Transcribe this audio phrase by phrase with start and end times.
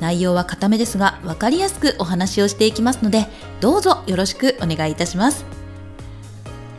[0.00, 3.26] 内容は固めですが分かりやすくお話をしていきますので
[3.60, 5.44] どうぞよろしくお願いいたします。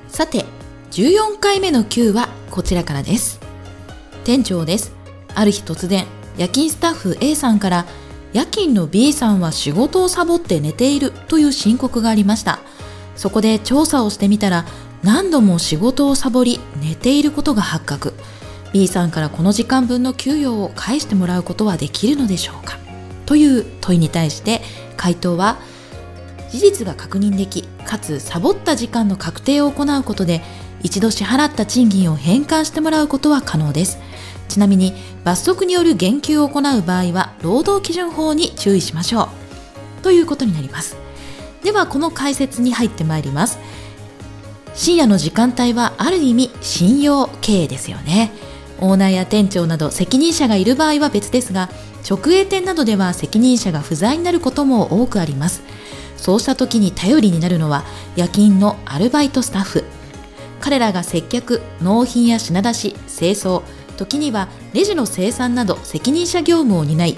[0.08, 0.46] さて
[0.92, 3.40] 14回目の Q はこちらからです。
[4.24, 4.94] 店長です。
[5.36, 6.06] ある日突然
[6.38, 7.86] 夜勤スタッフ A さんから
[8.34, 12.60] 夜勤の B さんは仕事をサボって寝ているという申告がありました。
[13.16, 14.66] そこで調査をしてみたら
[15.04, 18.14] 何度も仕事をサボり寝ていることが発覚。
[18.72, 22.78] B さんからこの時間分の給与を返してもらうことはできるのでしょうか。
[23.30, 24.60] という問いに対して
[24.98, 25.60] 回答は
[26.50, 30.42] 事実が確認できかつサボった時間の確定を行うことで
[30.82, 34.00] 一度支払った賃金を返還してもらうことは可能です。
[34.48, 39.30] ちなみに罰則による減給を行う場合は労働基準法に注意しましょ
[40.00, 40.02] う。
[40.02, 40.98] ということになります。
[41.64, 43.60] ではこの解説に入ってまいります。
[44.74, 48.32] 深夜の時間帯はある意味信用経営ですよね。
[48.82, 51.70] オーナーや店長など責任者がいる場合は別ですが
[52.10, 55.62] 直営店などでは責任者が不在になることも多くあります。
[56.18, 57.84] そうした時に頼りになるのは
[58.16, 59.84] 夜勤のアルバイトスタッフ。
[60.60, 63.64] 彼らが接客納品や品出し清掃
[63.98, 67.18] 時にはレジの生産など責任者業務を担い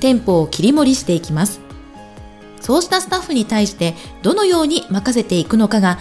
[0.00, 1.60] 店舗を切り盛りしていきます。
[2.60, 5.98] そうしたスタッフに対してどのように任せていくのかが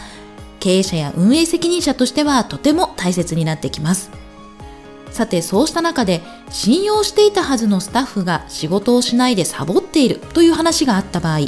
[0.60, 4.17] 経営者や運営責任者としてはとても大切になってきます。
[5.18, 11.48] さてそうした中で信用していたはずのスタッフが仕事をしないでサボっているという話があった場合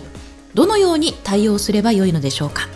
[0.56, 2.68] どのように対応すればよいのでしょうか？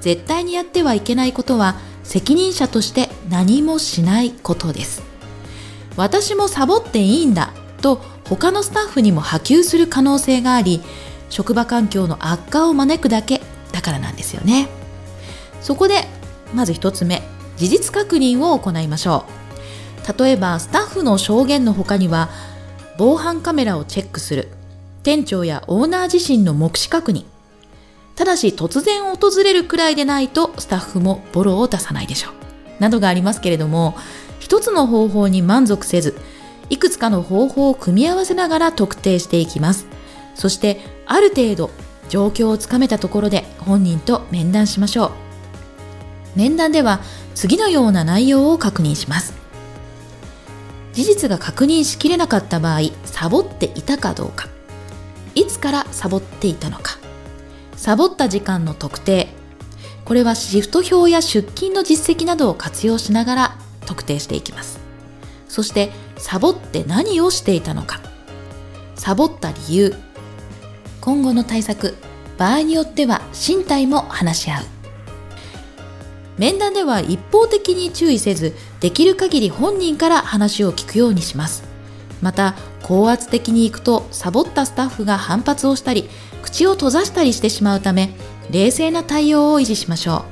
[0.00, 5.02] 絶対にやってはいけないことは責任者として何もしないことです。
[5.96, 7.52] 私もサボっていいんだ
[7.82, 10.80] と他のスタッフにも波及する可能性があり
[11.28, 13.42] 職場環境の悪化を招くだけ
[13.72, 14.68] だからなんですよね。
[15.60, 16.04] そこで
[16.54, 17.20] まず1つ目
[17.58, 19.37] 事実確認を行いましょう。
[20.16, 22.30] 例えばスタッフの証言の他には
[22.96, 24.48] 防犯カメラをチェックする。
[25.02, 27.24] 店長やオーナー自身の目視確認
[28.14, 32.32] ただし突然訪れるくらいでないとスタッフもボロを出さないでしょう。
[32.80, 33.96] などがありますけれども
[34.38, 36.18] 一つの方法に満足せず
[36.68, 39.86] いくつかの方法を組み合わせながら特定していきます。
[40.34, 41.70] そしてある程度
[42.08, 45.10] 状況をつかめたところで本人と面談しましょう。
[46.36, 47.00] 面談では
[47.34, 49.32] 次のような内容を確認します。
[50.98, 54.48] 事実が確認しきれなかった場合サボっていたかどうか。
[55.36, 56.98] いつからサボっていたのか。
[57.76, 59.28] サボった時間の特定。
[60.04, 64.80] これはシフト表や出勤の実績などを活用しながら特定していきます。
[65.46, 68.00] そしてサボって何をしていたのか。
[68.96, 69.94] サボった理由。
[71.00, 71.94] 今後の対策
[72.38, 74.77] 場合によっては身体も話し合う。
[76.38, 81.64] 面談では一方的に注意せずできる限り本人から話を聞くようにします。
[82.22, 86.08] また高圧的にいくとサボったスタッフが反発をしたり
[86.42, 88.10] 口を閉ざしたりしてしまうため
[88.50, 90.22] 冷静な対応を維持しましょう。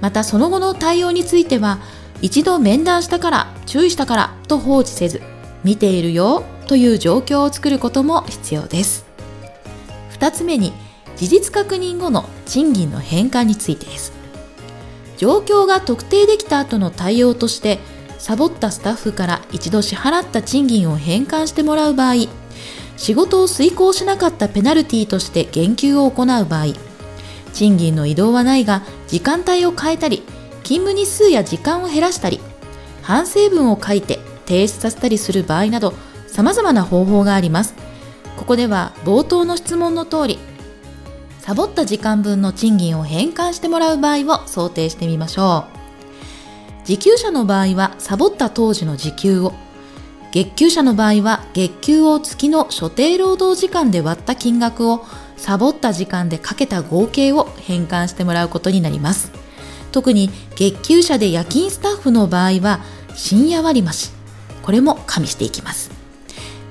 [0.00, 1.78] またその後の対応については
[2.22, 5.20] 一度面談したから注意したからと放置せず
[5.64, 9.04] 見ているよという状況を作ることも必要です。
[10.18, 10.72] 2つ目に
[11.16, 14.17] 事実確認後の賃金の返還についてです。
[15.18, 17.78] 状況が特定できた後の対応として
[18.18, 22.28] サボったスタッフから一度支払った賃金を返還してもらう場合
[22.96, 26.66] 仕事を遂行しなかったペナルティとして減給を行う場合
[27.52, 30.22] 賃金の移動はないが時間帯を変えたり
[30.62, 32.40] 勤務日数や時間を減らしたり
[33.02, 35.94] 反省文を書いて提出させたりする場合など
[36.26, 37.74] 様々な方法があります。
[38.38, 40.38] ここでは冒頭の質問の通り
[41.48, 45.64] サボった時間分の賃金を返還してもらう場合を想定してみましょ
[46.82, 49.54] う時給者の場合はサボった当時の時給を
[50.30, 55.06] 月給者の場合は月給を月の所定労働時間で割った金額を
[55.38, 59.32] サボった時間でかけた合計を返還してもらうことになります。
[59.90, 62.80] 特に月給者で夜勤スタッフの場合は
[63.14, 64.12] 深夜割増
[64.62, 65.90] これも加味していきます。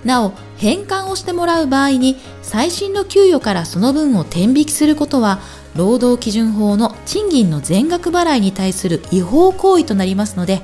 [0.05, 5.39] なお返還をしてもらう場合に最新の給与からその分を転引きすることは
[5.75, 10.61] 労働基準法の賃金の全額払いに対する違法行為となりますので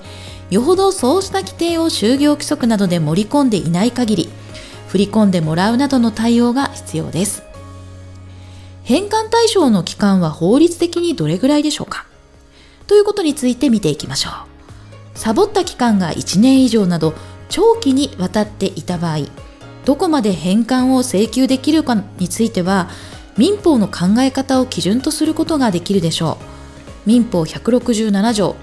[0.49, 4.29] よほどそうした規定を就業規則などで盛り込んでいない限り
[4.87, 7.43] 振り込んでもらうなどの対応が必要です
[8.83, 12.05] 返還対象の期間は法律的にどれぐらいでしょうか？
[12.85, 15.17] ということについて見ていきましょう。
[15.17, 17.13] サボった期間が1年以上など
[17.47, 19.19] 長期にわたっていた場合、
[19.85, 22.89] どこまで返還を請求できるかについては、
[23.37, 26.37] 民法の考え方を基準とすることができるでしょ
[27.05, 27.09] う。
[27.09, 28.55] 民法167条、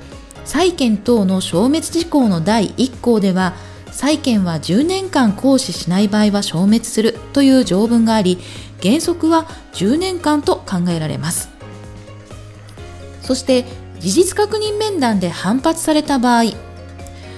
[0.44, 3.55] 債権等の消滅事項の第1項では、
[3.90, 8.38] 債権は10年間行使しない場合は消滅するという条文があり、
[8.82, 11.50] 原則は10年間と考えられます。
[13.23, 13.66] そして、
[13.99, 16.44] 事実確認面談で反発された場合、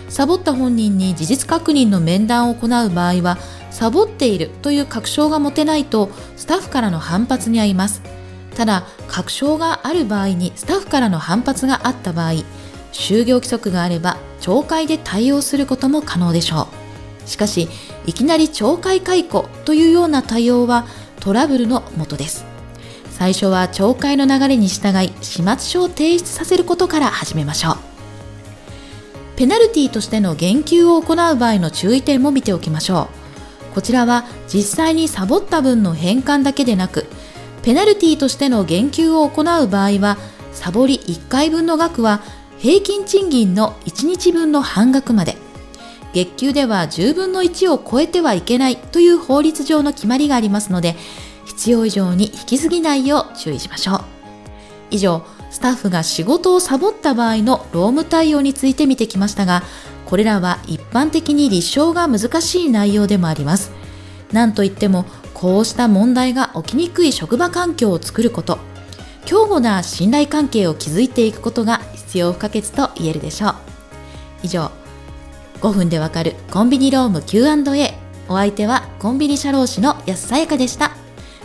[0.09, 3.39] サボった本人に事実確認の面談を行う場合は、
[3.73, 8.03] サボっているという確証が持てないとスタッフからの反発に遭います。
[8.55, 12.45] ただ、確証がある場合にスタッフからの反発があった場合、
[12.93, 16.69] 就業規則があれば懲戒で対応することも可能でしょ
[17.27, 17.29] う。
[17.29, 17.69] しかし、
[18.05, 20.87] いきなり懲戒解雇というような対応は
[21.21, 22.45] トラブルのもとです。
[23.11, 27.77] 最初は懲戒の流れに従い始末書を提出させることから始めましょう。
[29.37, 33.22] ペナルティとしての言及を行う場合の注意点も見ておきましょう。
[33.75, 37.07] こちらは実際にサボった分の返還だけでなく、
[37.63, 40.19] ペナルティとしての減給を行う場合は、
[40.53, 42.23] サボり1回分の額は
[42.59, 45.37] 平均賃金の1日分の半額まで、
[46.13, 50.97] 月給では10分の1を超えてはいけないという法律上の決まりがありますので、
[51.47, 54.01] 必要以上に引き継ぎないよう注意しましょう。
[54.91, 59.63] 以上、スタッフが仕事をサボった場合の労務対応について見てきましたが、
[60.13, 63.73] これらは一般的に立証が難しい内容でもあります。
[64.31, 68.59] なんといっても、こうした問題が起きにくい職場環境を作ること、
[69.25, 73.55] 強固な信頼関係を築いていくことが必要不可欠と言えるでしょう。
[74.43, 74.71] 以上、
[75.63, 77.95] 5分でわかるコンビニローム Q&A。
[78.29, 80.91] お相手はコンビニ社労士の安さやかでした。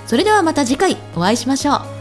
[0.06, 1.97] それではまた次回お会いしましょう。